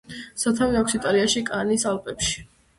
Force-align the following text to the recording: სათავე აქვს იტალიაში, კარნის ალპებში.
სათავე 0.43 0.79
აქვს 0.79 0.97
იტალიაში, 1.01 1.45
კარნის 1.53 1.89
ალპებში. 1.95 2.45